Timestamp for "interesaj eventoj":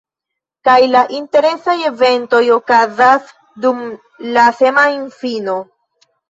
1.17-2.39